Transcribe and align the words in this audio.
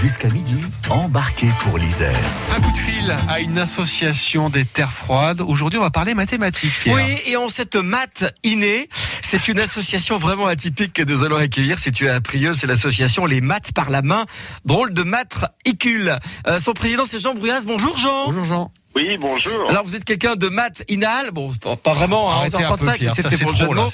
Jusqu'à 0.00 0.28
midi, 0.28 0.56
embarquez 0.90 1.48
pour 1.60 1.78
l'Isère. 1.78 2.20
Un 2.54 2.60
coup 2.60 2.70
de 2.70 2.76
fil 2.76 3.16
à 3.30 3.40
une 3.40 3.58
association 3.58 4.50
des 4.50 4.66
terres 4.66 4.92
froides. 4.92 5.40
Aujourd'hui, 5.40 5.78
on 5.78 5.82
va 5.82 5.90
parler 5.90 6.12
mathématiques. 6.12 6.74
Pierre. 6.82 6.96
Oui, 6.96 7.02
et 7.26 7.36
en 7.38 7.48
cette 7.48 7.76
maths 7.76 8.24
innée, 8.44 8.90
c'est 9.22 9.48
une 9.48 9.58
association 9.58 10.18
vraiment 10.18 10.48
atypique 10.48 10.92
que 10.92 11.02
nous 11.02 11.24
allons 11.24 11.36
accueillir 11.36 11.78
située 11.78 12.10
à 12.10 12.20
Prieux. 12.20 12.52
C'est 12.52 12.66
l'association 12.66 13.24
Les 13.24 13.40
Maths 13.40 13.72
par 13.72 13.88
la 13.88 14.02
main. 14.02 14.26
Drôle 14.66 14.92
de 14.92 15.02
maths 15.02 15.46
icule. 15.64 16.14
Euh, 16.46 16.58
son 16.58 16.74
président, 16.74 17.06
c'est 17.06 17.18
Jean 17.18 17.34
Brouillas. 17.34 17.62
Bonjour 17.66 17.96
Jean. 17.96 18.26
Bonjour 18.26 18.44
Jean. 18.44 18.72
Oui, 18.96 19.18
bonjour. 19.20 19.68
Alors 19.68 19.84
vous 19.84 19.94
êtes 19.94 20.04
quelqu'un 20.06 20.36
de 20.36 20.48
maths 20.48 20.82
inal, 20.88 21.30
bon 21.30 21.52
pas- 21.54 21.92
vraiment, 21.92 22.32
hein, 22.32 22.36
Arrêtez 22.38 22.56
un 22.56 22.60
peu, 22.60 22.64
11h35, 22.86 22.86
mais 22.92 22.96
Pierre, 22.96 23.10
ça, 23.10 23.22
c'était 23.28 23.36
pour 23.36 23.50
le 23.52 23.56
jeu 23.58 23.68
de 23.68 23.74
mots. 23.74 23.88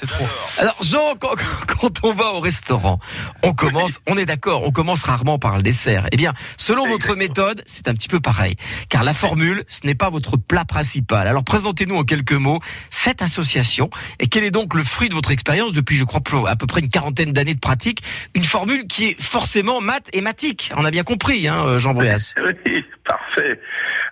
Alors 0.59 0.77
Jean, 0.81 1.15
quand, 1.19 1.35
quand 1.67 1.91
on 2.03 2.13
va 2.13 2.31
au 2.35 2.39
restaurant, 2.39 2.99
on 3.43 3.53
commence, 3.53 3.99
on 4.07 4.17
est 4.17 4.25
d'accord, 4.25 4.63
on 4.65 4.71
commence 4.71 5.03
rarement 5.03 5.39
par 5.39 5.57
le 5.57 5.61
dessert. 5.61 6.07
Eh 6.13 6.15
bien, 6.15 6.31
selon 6.55 6.87
votre 6.87 7.15
méthode, 7.15 7.61
c'est 7.65 7.89
un 7.89 7.93
petit 7.95 8.07
peu 8.07 8.21
pareil, 8.21 8.55
car 8.87 9.03
la 9.03 9.13
formule, 9.13 9.65
ce 9.67 9.81
n'est 9.85 9.93
pas 9.93 10.09
votre 10.09 10.37
plat 10.37 10.63
principal. 10.63 11.27
Alors 11.27 11.43
présentez-nous 11.43 11.97
en 11.97 12.05
quelques 12.05 12.31
mots 12.31 12.59
cette 12.89 13.21
association 13.21 13.89
et 14.19 14.27
quel 14.27 14.45
est 14.45 14.51
donc 14.51 14.73
le 14.73 14.83
fruit 14.83 15.09
de 15.09 15.15
votre 15.15 15.31
expérience 15.31 15.73
depuis, 15.73 15.97
je 15.97 16.05
crois, 16.05 16.21
à 16.47 16.55
peu 16.55 16.65
près 16.65 16.79
une 16.79 16.87
quarantaine 16.87 17.33
d'années 17.33 17.55
de 17.55 17.59
pratique, 17.59 18.01
une 18.35 18.45
formule 18.45 18.87
qui 18.87 19.07
est 19.09 19.21
forcément 19.21 19.81
mathématique. 19.81 20.71
On 20.77 20.85
a 20.85 20.91
bien 20.91 21.03
compris, 21.03 21.49
hein, 21.49 21.77
Jean 21.77 21.93
Brouillas. 21.93 22.35
Oui, 22.65 22.85
parfait. 23.05 23.59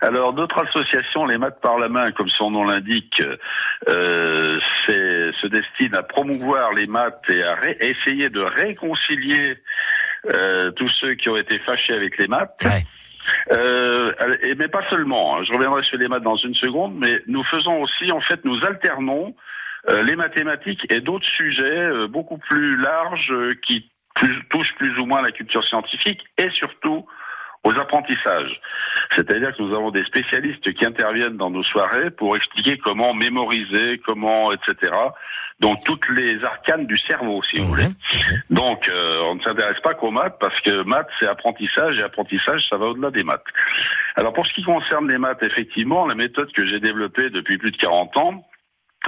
Alors, 0.02 0.34
notre 0.34 0.58
association, 0.58 1.26
les 1.26 1.38
maths 1.38 1.60
par 1.62 1.78
la 1.78 1.88
main, 1.88 2.10
comme 2.10 2.28
son 2.28 2.50
nom 2.50 2.64
l'indique, 2.64 3.22
euh, 3.88 4.58
c'est- 4.84 5.30
se 5.40 5.46
destine 5.46 5.94
à 5.94 6.02
promouvoir 6.02 6.72
les 6.72 6.86
maths 6.88 7.22
et 7.28 7.42
à 7.42 7.56
essayer 7.80 8.28
de 8.28 8.40
réconcilier 8.40 9.56
euh, 10.32 10.70
tous 10.72 10.88
ceux 10.88 11.14
qui 11.14 11.28
ont 11.28 11.36
été 11.36 11.58
fâchés 11.60 11.94
avec 11.94 12.16
les 12.18 12.28
maths. 12.28 12.56
Ouais. 12.64 12.84
Euh, 13.56 14.08
et, 14.42 14.54
mais 14.56 14.68
pas 14.68 14.88
seulement. 14.90 15.36
hein. 15.36 15.44
Je 15.44 15.52
reviendrai 15.52 15.82
sur 15.84 15.96
les 15.98 16.06
maths 16.08 16.22
dans 16.22 16.36
une 16.36 16.54
seconde, 16.54 16.94
mais 16.96 17.22
nous 17.26 17.42
faisons 17.44 17.80
aussi, 17.82 18.10
en 18.12 18.20
fait, 18.20 18.44
nous 18.44 18.58
alternons 18.64 19.34
euh, 19.90 20.02
les 20.04 20.14
mathématiques 20.14 20.84
et 20.92 21.00
d'autres 21.00 21.26
sujets 21.26 21.64
euh, 21.64 22.06
beaucoup 22.06 22.38
plus 22.38 22.76
larges 22.76 23.32
euh, 23.32 23.50
qui 23.66 23.90
plus- 24.14 24.42
touchent 24.50 24.74
plus 24.76 24.96
ou 24.98 25.06
moins 25.06 25.22
la 25.22 25.32
culture 25.32 25.64
scientifique 25.64 26.20
et 26.38 26.50
surtout 26.50 27.04
aux 27.64 27.78
apprentissages. 27.78 28.60
C'est-à-dire 29.10 29.54
que 29.56 29.62
nous 29.62 29.74
avons 29.74 29.90
des 29.90 30.04
spécialistes 30.04 30.72
qui 30.72 30.84
interviennent 30.84 31.36
dans 31.36 31.50
nos 31.50 31.62
soirées 31.62 32.10
pour 32.10 32.36
expliquer 32.36 32.78
comment 32.78 33.14
mémoriser, 33.14 34.00
comment, 34.04 34.52
etc. 34.52 34.90
Donc 35.60 35.84
toutes 35.84 36.08
les 36.10 36.42
arcanes 36.42 36.86
du 36.86 36.98
cerveau, 36.98 37.40
si 37.44 37.60
vous 37.60 37.68
voulez. 37.68 37.86
Donc 38.50 38.88
euh, 38.88 39.22
on 39.30 39.36
ne 39.36 39.42
s'intéresse 39.42 39.78
pas 39.80 39.94
qu'aux 39.94 40.10
maths 40.10 40.36
parce 40.40 40.60
que 40.60 40.82
maths 40.82 41.08
c'est 41.20 41.28
apprentissage 41.28 41.98
et 42.00 42.02
apprentissage 42.02 42.66
ça 42.68 42.76
va 42.76 42.86
au-delà 42.86 43.10
des 43.10 43.22
maths. 43.22 43.44
Alors 44.16 44.32
pour 44.32 44.44
ce 44.46 44.52
qui 44.54 44.64
concerne 44.64 45.08
les 45.08 45.18
maths, 45.18 45.42
effectivement, 45.42 46.06
la 46.06 46.16
méthode 46.16 46.50
que 46.52 46.66
j'ai 46.66 46.80
développée 46.80 47.30
depuis 47.30 47.58
plus 47.58 47.70
de 47.70 47.76
40 47.76 48.16
ans 48.16 48.44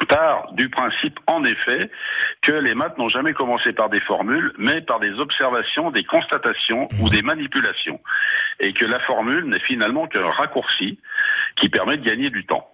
part 0.07 0.53
du 0.53 0.69
principe, 0.69 1.19
en 1.27 1.45
effet, 1.45 1.91
que 2.43 2.53
les 2.53 2.75
maths 2.75 2.97
n'ont 2.99 3.09
jamais 3.09 3.33
commencé 3.33 3.73
par 3.73 3.89
des 3.89 4.01
formules, 4.01 4.53
mais 4.59 4.81
par 4.81 5.01
des 5.01 5.13
observations, 5.19 5.91
des 5.91 6.05
constatations 6.05 6.89
ou 7.01 7.09
des 7.09 7.23
manipulations. 7.23 8.01
Et 8.61 8.73
que 8.73 8.85
la 8.85 9.01
formule 9.01 9.45
n'est 9.45 9.61
finalement 9.61 10.07
qu'un 10.07 10.31
raccourci 10.31 10.99
qui 11.57 11.69
permet 11.69 11.97
de 11.97 12.05
gagner 12.05 12.31
du 12.31 12.47
temps. 12.47 12.71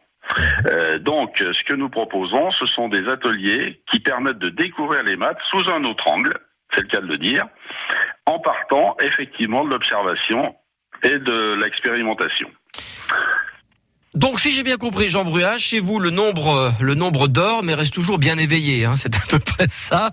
Euh, 0.70 0.98
donc, 0.98 1.38
ce 1.38 1.62
que 1.64 1.74
nous 1.74 1.88
proposons, 1.88 2.50
ce 2.52 2.66
sont 2.66 2.88
des 2.88 3.08
ateliers 3.08 3.82
qui 3.90 4.00
permettent 4.00 4.38
de 4.38 4.50
découvrir 4.50 5.02
les 5.02 5.16
maths 5.16 5.38
sous 5.50 5.68
un 5.70 5.84
autre 5.84 6.06
angle, 6.08 6.32
c'est 6.72 6.82
le 6.82 6.88
cas 6.88 7.00
de 7.00 7.06
le 7.06 7.18
dire, 7.18 7.46
en 8.26 8.38
partant 8.38 8.96
effectivement 9.02 9.64
de 9.64 9.70
l'observation 9.70 10.54
et 11.02 11.18
de 11.18 11.56
l'expérimentation. 11.56 12.50
Donc, 14.14 14.40
si 14.40 14.50
j'ai 14.50 14.64
bien 14.64 14.76
compris, 14.76 15.08
Jean 15.08 15.24
Bruat, 15.24 15.58
chez 15.58 15.78
vous, 15.78 16.00
le 16.00 16.10
nombre, 16.10 16.48
euh, 16.56 16.70
le 16.82 16.94
nombre 16.94 17.28
dort, 17.28 17.62
mais 17.62 17.74
reste 17.74 17.94
toujours 17.94 18.18
bien 18.18 18.38
éveillé. 18.38 18.84
Hein, 18.84 18.96
c'est 18.96 19.14
à 19.14 19.20
peu 19.28 19.38
près 19.56 19.68
ça. 19.68 20.10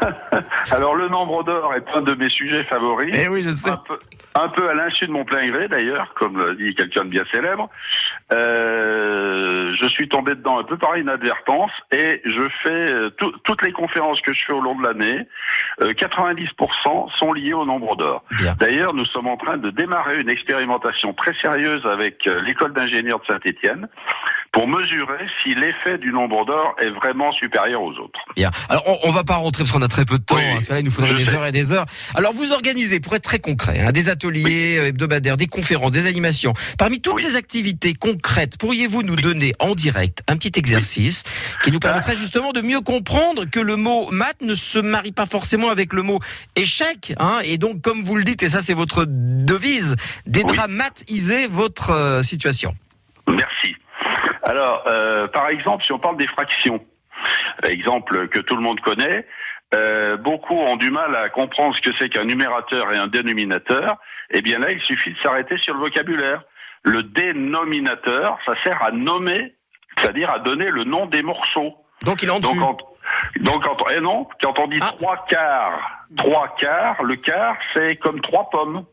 Alors, 0.70 0.94
le 0.94 1.08
nombre 1.08 1.42
d'or 1.42 1.74
est 1.74 1.84
un 1.96 2.02
de 2.02 2.14
mes 2.14 2.30
sujets 2.30 2.62
favoris. 2.64 3.12
Eh 3.12 3.26
oui, 3.26 3.42
je 3.42 3.50
sais. 3.50 3.70
un 3.70 3.76
peu, 3.88 3.98
un 4.36 4.48
peu 4.50 4.68
à 4.70 4.74
l'insu 4.74 5.06
de 5.06 5.10
mon 5.10 5.24
plein 5.24 5.46
gré 5.48 5.66
d'ailleurs, 5.66 6.14
comme 6.14 6.38
le 6.38 6.54
dit 6.54 6.76
quelqu'un 6.76 7.02
de 7.04 7.08
bien 7.10 7.24
célèbre. 7.32 7.68
Euh, 8.32 9.74
je 9.80 9.88
suis 9.88 10.08
tombé 10.08 10.36
dedans 10.36 10.58
un 10.58 10.64
peu 10.64 10.76
par 10.78 10.96
inadvertance 10.96 11.72
et 11.92 12.22
je 12.24 12.48
fais 12.62 12.70
euh, 12.92 13.10
tout- 13.18 13.34
toutes 13.44 13.62
les 13.62 13.72
conférences 13.72 14.20
que 14.22 14.32
je 14.32 14.44
fais 14.46 14.52
au 14.52 14.60
long 14.60 14.76
de 14.78 14.86
l'année. 14.86 15.26
Euh, 15.82 15.90
90% 15.90 17.16
sont 17.18 17.32
liées 17.32 17.52
au 17.52 17.64
nombre 17.64 17.96
d'or. 17.96 18.22
Bien. 18.32 18.54
D'ailleurs, 18.58 18.94
nous 18.94 19.04
sommes 19.06 19.26
en 19.26 19.36
train 19.36 19.56
de 19.56 19.70
démarrer 19.70 20.20
une 20.20 20.30
expérimentation 20.30 21.12
très 21.14 21.34
sérieuse 21.40 21.84
avec 21.86 22.26
euh, 22.26 22.40
l'école 22.42 22.72
d'ingénieurs 22.72 23.20
de 23.20 23.26
Saint-Étienne 23.26 23.88
pour 24.54 24.68
mesurer 24.68 25.26
si 25.42 25.54
l'effet 25.54 25.98
du 25.98 26.12
nombre 26.12 26.46
d'or 26.46 26.76
est 26.80 26.90
vraiment 26.90 27.32
supérieur 27.32 27.82
aux 27.82 27.90
autres. 27.92 28.20
Bien. 28.36 28.52
Alors, 28.68 28.84
on, 28.86 29.08
on 29.08 29.10
va 29.10 29.24
pas 29.24 29.34
rentrer 29.34 29.64
parce 29.64 29.72
qu'on 29.72 29.82
a 29.82 29.88
très 29.88 30.04
peu 30.04 30.16
de 30.16 30.22
temps. 30.24 30.36
Oui, 30.36 30.42
hein, 30.44 30.52
parce 30.54 30.68
que 30.68 30.72
là, 30.74 30.78
il 30.78 30.84
nous 30.84 30.92
faudrait 30.92 31.14
des 31.14 31.24
sais. 31.24 31.34
heures 31.34 31.46
et 31.46 31.50
des 31.50 31.72
heures. 31.72 31.86
Alors, 32.14 32.32
vous 32.32 32.52
organisez, 32.52 33.00
pour 33.00 33.14
être 33.16 33.24
très 33.24 33.40
concret, 33.40 33.80
hein, 33.80 33.90
des 33.90 34.08
ateliers 34.08 34.78
euh, 34.78 34.86
hebdomadaires, 34.86 35.36
des 35.36 35.48
conférences, 35.48 35.90
des 35.90 36.06
animations. 36.06 36.54
Parmi 36.78 37.00
toutes 37.00 37.16
Oui. 37.16 37.22
ces 37.22 37.34
activités 37.34 37.94
concrètes, 37.94 38.56
pourriez-vous 38.56 39.02
nous 39.02 39.16
donner 39.16 39.54
en 39.58 39.74
direct 39.74 40.22
un 40.28 40.36
petit 40.36 40.52
exercice 40.56 41.24
qui 41.64 41.72
nous 41.72 41.80
permettrait 41.80 42.14
justement 42.14 42.52
de 42.52 42.60
mieux 42.60 42.80
comprendre 42.80 43.44
que 43.50 43.58
le 43.60 43.74
mot 43.74 44.08
maths 44.12 44.40
ne 44.40 44.54
se 44.54 44.78
marie 44.78 45.10
pas 45.12 45.26
forcément 45.26 45.70
avec 45.70 45.92
le 45.92 46.02
mot 46.02 46.20
échec, 46.54 47.12
hein, 47.18 47.40
et 47.44 47.58
donc, 47.58 47.82
comme 47.82 48.02
vous 48.04 48.14
le 48.14 48.22
dites, 48.22 48.44
et 48.44 48.48
ça 48.48 48.60
c'est 48.60 48.74
votre 48.74 49.04
devise, 49.08 49.96
dédramatiser 50.26 51.48
votre 51.48 51.90
euh, 51.90 52.22
situation. 52.22 52.74
Alors, 54.44 54.84
euh, 54.86 55.26
par 55.28 55.48
exemple, 55.48 55.84
si 55.84 55.92
on 55.92 55.98
parle 55.98 56.16
des 56.16 56.26
fractions, 56.26 56.84
exemple 57.66 58.28
que 58.28 58.40
tout 58.40 58.56
le 58.56 58.62
monde 58.62 58.80
connaît, 58.80 59.26
euh, 59.74 60.16
beaucoup 60.16 60.54
ont 60.54 60.76
du 60.76 60.90
mal 60.90 61.16
à 61.16 61.28
comprendre 61.28 61.74
ce 61.76 61.80
que 61.80 61.94
c'est 61.98 62.08
qu'un 62.08 62.24
numérateur 62.24 62.92
et 62.92 62.96
un 62.96 63.06
dénominateur. 63.06 63.96
Eh 64.30 64.42
bien 64.42 64.58
là, 64.58 64.70
il 64.70 64.80
suffit 64.80 65.12
de 65.12 65.18
s'arrêter 65.22 65.56
sur 65.58 65.74
le 65.74 65.80
vocabulaire. 65.80 66.42
Le 66.82 67.02
dénominateur, 67.02 68.38
ça 68.46 68.54
sert 68.64 68.82
à 68.82 68.90
nommer, 68.90 69.54
c'est-à-dire 69.96 70.30
à 70.30 70.38
donner 70.38 70.68
le 70.68 70.84
nom 70.84 71.06
des 71.06 71.22
morceaux. 71.22 71.74
Donc, 72.04 72.22
il 72.22 72.28
est 72.28 72.32
en 72.32 72.40
Donc, 72.40 72.42
dessus. 72.42 72.58
quand, 72.58 72.78
donc 73.40 73.64
quand, 73.64 73.76
eh 73.96 74.00
non, 74.00 74.28
quand 74.42 74.58
on 74.58 74.66
dit 74.68 74.78
Ah. 74.82 74.92
trois 74.96 75.24
quarts, 75.28 76.06
trois 76.16 76.54
quarts, 76.58 77.02
le 77.02 77.16
quart, 77.16 77.56
c'est 77.72 77.96
comme 77.96 78.20
trois 78.20 78.50
pommes. 78.50 78.84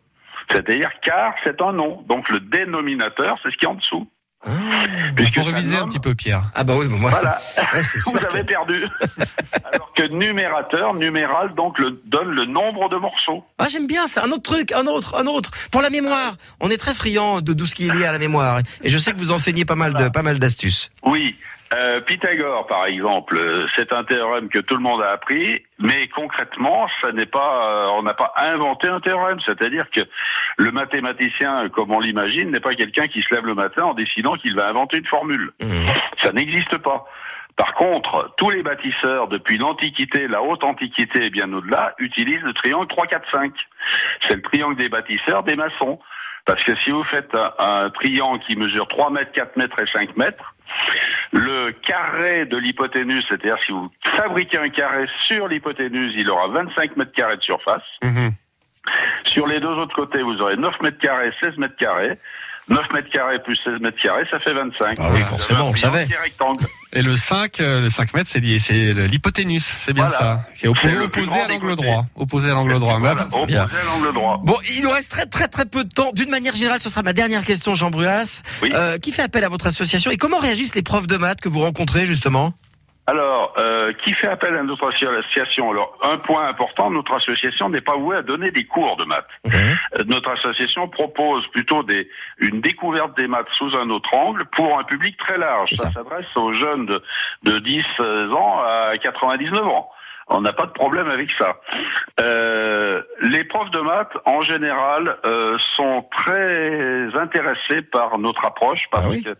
C'est-à-dire 0.50 0.90
quart, 1.02 1.34
c'est 1.44 1.62
un 1.62 1.74
nom. 1.74 2.04
Donc 2.08 2.30
le 2.30 2.40
dénominateur, 2.40 3.38
c'est 3.44 3.52
ce 3.52 3.58
qui 3.58 3.66
est 3.66 3.70
en 3.70 3.76
dessous. 3.76 4.10
Il 4.46 5.14
Puisque 5.16 5.36
faut 5.36 5.42
ça 5.46 5.52
réviser 5.52 5.78
un 5.78 5.88
petit 5.88 6.00
peu, 6.00 6.16
Pierre. 6.16 6.42
Ah 6.56 6.64
bah 6.64 6.74
oui, 6.78 6.88
bah 6.90 6.96
moi, 6.98 7.12
Voilà. 7.12 7.38
ouais, 7.74 7.84
c'est 7.84 8.00
sûr 8.02 8.12
Vous 8.12 8.18
que- 8.18 8.26
avez 8.34 8.44
perdu. 8.44 8.88
Alors 9.74 9.92
que 9.96 10.04
numérateur, 10.08 10.94
numéral, 10.96 11.54
donc 11.56 11.78
le, 11.80 12.02
donne 12.06 12.30
le 12.30 12.46
nombre 12.46 12.90
de 12.90 12.98
morceaux. 12.98 13.44
Ah, 13.60 13.68
j'aime 13.70 13.86
bien, 13.88 14.08
c'est 14.08 14.20
un 14.20 14.32
autre 14.32 14.42
truc, 14.44 14.72
un 14.72 14.88
autre, 14.88 15.16
un 15.16 15.28
autre. 15.28 15.52
Pour 15.72 15.82
la 15.82 15.90
mémoire, 15.92 16.34
on 16.60 16.70
est 16.72 16.78
très 16.78 16.94
friand 16.96 17.42
de 17.42 17.54
tout 17.54 17.66
ce 17.68 17.76
qui 17.76 17.88
est 17.88 17.94
lié 17.94 18.06
à 18.06 18.12
la 18.12 18.20
mémoire. 18.20 18.60
Et 18.84 18.90
je 18.90 18.98
sais 18.98 19.12
que 19.12 19.18
vous 19.18 19.32
enseignez 19.32 19.66
pas 19.66 19.76
mal 19.76 19.94
de, 19.94 20.10
pas 20.10 20.24
mal 20.24 20.40
d'astuces. 20.40 20.90
Oui. 21.04 21.36
Euh, 21.74 22.02
Pythagore, 22.02 22.68
par 22.68 22.86
exemple, 22.86 23.38
euh, 23.38 23.66
c'est 23.76 23.94
un 23.94 24.04
théorème 24.04 24.50
que 24.50 24.60
tout 24.60 24.76
le 24.76 24.82
monde 24.82 25.02
a 25.04 25.12
appris, 25.12 25.64
mais 25.80 26.08
concrètement, 26.10 26.90
ça 27.02 27.14
n'est 27.14 27.26
pas, 27.26 27.70
euh, 27.70 27.88
on 27.98 28.04
n'a 28.04 28.14
pas 28.14 28.34
inventé 28.36 28.90
un 28.90 29.00
théorème. 29.00 29.40
C'est-à-dire 29.46 29.90
que 29.90 30.02
le 30.58 30.72
mathématicien, 30.72 31.70
comme 31.70 31.92
on 31.92 32.00
l'imagine, 32.00 32.52
n'est 32.52 32.60
pas 32.60 32.74
quelqu'un 32.74 33.08
qui 33.08 33.22
se 33.22 33.34
lève 33.34 33.46
le 33.46 33.56
matin 33.56 33.84
en 33.84 33.94
décidant 33.94 34.36
qu'il 34.36 34.56
va 34.56 34.68
inventer 34.68 34.98
une 34.98 35.06
formule. 35.06 35.52
Ça 36.18 36.34
n'existe 36.34 36.78
pas. 36.80 37.06
Par 37.56 37.74
contre, 37.76 38.34
tous 38.38 38.50
les 38.50 38.64
bâtisseurs, 38.64 39.28
depuis 39.28 39.58
l'Antiquité, 39.58 40.28
la 40.28 40.42
haute 40.42 40.64
Antiquité 40.64 41.26
et 41.26 41.30
bien 41.30 41.52
au-delà, 41.54 41.94
utilisent 42.00 42.44
le 42.44 42.54
triangle 42.54 42.88
3, 42.88 43.08
4, 43.08 43.32
5. 43.32 43.54
C'est 44.22 44.36
le 44.36 44.42
triangle 44.42 44.76
des 44.76 44.90
bâtisseurs, 44.90 45.44
des 45.44 45.56
maçons. 45.56 46.00
Parce 46.46 46.64
que 46.64 46.76
si 46.78 46.92
vous 46.92 47.04
faites 47.04 47.34
un, 47.36 47.52
un 47.60 47.90
triangle 47.92 48.44
qui 48.46 48.56
mesure 48.56 48.88
3 48.88 49.12
mètres, 49.12 49.32
4 49.34 49.58
mètres 49.58 49.80
et 49.80 49.88
5 49.94 50.18
mètres, 50.18 50.54
le 51.32 51.72
carré 51.72 52.46
de 52.46 52.58
l'hypoténuse, 52.58 53.24
c'est-à-dire 53.30 53.58
si 53.66 53.72
vous 53.72 53.90
fabriquez 54.04 54.58
un 54.58 54.70
carré 54.70 55.06
sur 55.28 55.48
l'hypoténuse, 55.48 56.14
il 56.18 56.30
aura 56.30 56.48
25 56.48 56.98
mètres 56.98 57.14
carrés 57.14 57.38
de 57.38 57.42
surface. 57.42 57.84
Sur 59.24 59.48
les 59.48 59.60
deux 59.60 59.68
autres 59.68 59.96
côtés, 59.96 60.22
vous 60.22 60.42
aurez 60.42 60.56
9 60.56 60.82
mètres 60.82 60.98
carrés, 61.00 61.32
16 61.42 61.58
mètres 61.58 61.78
carrés. 61.78 62.18
9 62.72 62.80
mètres 62.94 63.10
carrés 63.12 63.38
plus 63.44 63.58
16 63.64 63.82
mètres 63.82 64.00
carrés, 64.02 64.24
ça 64.32 64.40
fait 64.40 64.54
25. 64.54 64.96
Ah 65.00 65.10
oui, 65.14 65.22
forcément, 65.22 65.68
on 65.68 65.72
le 65.74 65.78
savait. 65.78 66.08
Et 66.94 67.02
le 67.02 67.16
5, 67.16 67.60
euh, 67.60 67.82
le 67.82 67.90
5 67.90 68.14
mètres, 68.14 68.30
c'est 68.32 68.40
l'hypoténuse, 68.40 69.64
c'est 69.66 69.94
bien 69.94 70.08
Voilà. 70.08 70.18
ça. 70.20 70.48
C'est 70.54 70.68
opposé, 70.68 70.96
à 70.96 71.48
l'angle 71.50 71.76
droit. 71.76 72.06
Opposé 72.16 72.50
à 72.50 72.54
l'angle 72.54 72.80
droit. 72.80 72.98
Voilà, 73.00 73.16
Bah, 73.16 73.28
opposé 73.32 73.46
bien. 73.48 73.64
à 73.66 73.86
l'angle 73.86 74.14
droit. 74.14 74.40
Bon, 74.44 74.56
il 74.76 74.84
nous 74.84 74.90
reste 74.90 75.12
très 75.12 75.26
très 75.26 75.48
très 75.48 75.66
peu 75.66 75.84
de 75.84 75.90
temps. 75.90 76.12
D'une 76.14 76.30
manière 76.30 76.56
générale, 76.56 76.82
ce 76.82 76.90
sera 76.90 77.04
ma 77.04 77.14
dernière 77.14 77.44
question, 77.44 77.76
Jean 77.76 77.92
Bruas. 77.92 78.42
Oui. 78.62 78.70
Euh, 78.74 78.98
qui 78.98 79.12
fait 79.12 79.22
appel 79.22 79.44
à 79.44 79.50
votre 79.50 79.68
association 79.68 80.10
et 80.12 80.18
comment 80.18 80.38
réagissent 80.40 80.76
les 80.76 80.82
profs 80.84 81.08
de 81.08 81.18
maths 81.18 81.42
que 81.42 81.50
vous 81.50 81.60
rencontrez 81.60 82.06
justement? 82.06 82.54
Alors, 83.08 83.54
euh, 83.58 83.92
qui 84.04 84.14
fait 84.14 84.28
appel 84.28 84.56
à 84.56 84.64
notre 84.64 84.90
association 84.92 85.72
Alors, 85.72 85.98
un 86.04 86.18
point 86.18 86.48
important, 86.48 86.92
notre 86.92 87.14
association 87.16 87.68
n'est 87.70 87.82
pas 87.82 87.96
vouée 87.96 88.18
à 88.18 88.22
donner 88.22 88.52
des 88.52 88.66
cours 88.66 88.96
de 88.98 89.06
maths. 89.06 89.28
Euh, 89.48 90.04
Notre 90.06 90.32
association 90.32 90.88
propose 90.88 91.46
plutôt 91.48 91.84
des, 91.84 92.08
une 92.38 92.62
découverte 92.62 93.18
des 93.18 93.28
maths 93.28 93.50
sous 93.58 93.76
un 93.76 93.90
autre 93.90 94.14
angle 94.16 94.46
pour 94.46 94.80
un 94.80 94.84
public 94.84 95.18
très 95.18 95.38
large. 95.38 95.72
Ça, 95.74 95.86
ça. 95.86 95.92
s'adresse 95.94 96.28
aux 96.36 96.54
jeunes 96.54 96.86
de, 96.86 97.04
de 97.44 97.60
10 97.60 97.84
ans 98.34 98.62
à 98.62 98.96
99 98.98 99.66
ans. 99.66 99.90
On 100.34 100.42
n'a 100.42 100.54
pas 100.54 100.66
de 100.66 100.72
problème 100.72 101.10
avec 101.10 101.30
ça. 101.38 101.60
Euh, 102.22 103.02
les 103.22 103.44
profs 103.44 103.72
de 103.72 103.80
maths, 103.82 104.14
en 104.26 104.42
général, 104.42 105.18
euh, 105.26 105.58
sont 105.76 106.08
très 106.16 107.08
intéressés 107.20 107.82
par 107.82 108.18
notre 108.18 108.46
approche 108.46 108.80
parce 108.92 109.06
Ah 109.06 109.10
oui 109.10 109.24
que 109.24 109.36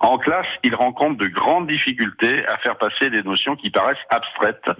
en 0.00 0.18
classe, 0.18 0.46
ils 0.62 0.74
rencontrent 0.74 1.16
de 1.16 1.26
grandes 1.26 1.66
difficultés 1.66 2.46
à 2.46 2.56
faire 2.58 2.76
passer 2.76 3.10
des 3.10 3.22
notions 3.22 3.56
qui 3.56 3.70
paraissent 3.70 3.96
abstraites. 4.10 4.70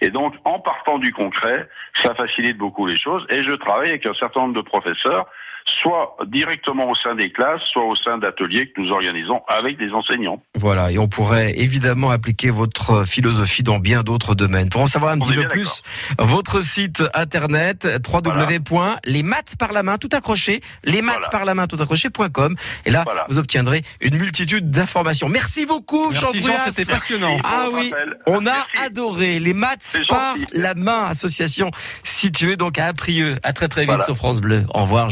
Et 0.00 0.08
donc, 0.08 0.34
en 0.44 0.58
partant 0.60 0.98
du 0.98 1.12
concret, 1.12 1.68
ça 1.94 2.14
facilite 2.14 2.56
beaucoup 2.56 2.86
les 2.86 2.98
choses. 2.98 3.26
Et 3.30 3.44
je 3.44 3.52
travaille 3.52 3.90
avec 3.90 4.06
un 4.06 4.14
certain 4.14 4.40
nombre 4.42 4.54
de 4.54 4.62
professeurs, 4.62 5.26
soit 5.64 6.16
directement 6.26 6.90
au 6.90 6.94
sein 6.94 7.14
des 7.14 7.30
classes, 7.30 7.60
soit 7.72 7.84
au 7.84 7.96
sein 7.96 8.18
d'ateliers 8.18 8.70
que 8.74 8.80
nous 8.80 8.90
organisons 8.90 9.40
avec 9.48 9.78
des 9.78 9.90
enseignants. 9.92 10.42
Voilà, 10.54 10.90
et 10.92 10.98
on 10.98 11.08
pourrait 11.08 11.52
évidemment 11.58 12.10
appliquer 12.10 12.50
votre 12.50 13.04
philosophie 13.06 13.62
dans 13.62 13.78
bien 13.78 14.02
d'autres 14.02 14.34
domaines. 14.34 14.68
Pour 14.68 14.80
en 14.82 14.86
savoir 14.86 15.12
un 15.12 15.16
On 15.20 15.20
petit 15.24 15.34
peu 15.34 15.46
plus, 15.48 15.82
votre 16.18 16.60
site 16.62 17.02
internet 17.14 17.86
www.lesmathsparlamain 18.12 19.98
tout 19.98 20.08
accroché, 20.12 20.60
lesmathsparlamain 20.84 21.66
tout 21.66 21.76
accroché.com 21.80 22.54
et 22.84 22.90
là 22.90 23.02
Voilà. 23.04 23.24
vous 23.28 23.38
obtiendrez 23.38 23.82
une 24.00 24.16
multitude 24.16 24.70
d'informations. 24.70 25.28
Merci 25.28 25.66
beaucoup 25.66 26.10
Merci 26.10 26.42
Jean, 26.42 26.58
c'était 26.58 26.90
passionnant. 26.90 27.36
Ah 27.44 27.68
oui, 27.72 27.92
on 28.26 28.38
a 28.46 28.50
Merci. 28.52 28.70
adoré 28.84 29.38
les 29.38 29.54
maths 29.54 29.98
par 30.08 30.34
la 30.52 30.74
main 30.74 31.04
association 31.08 31.70
située 32.02 32.56
donc 32.56 32.78
à 32.78 32.86
Aprieux. 32.86 33.36
À 33.42 33.52
très 33.52 33.68
très 33.68 33.82
vite 33.82 33.90
Voilà. 33.90 34.04
sur 34.04 34.16
France 34.16 34.40
Bleu. 34.40 34.64
Au 34.74 34.82
revoir. 34.82 35.10